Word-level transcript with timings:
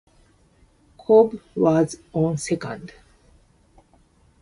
Cobb 0.97 1.39
was 1.53 1.99
on 2.11 2.35
second. 2.37 2.91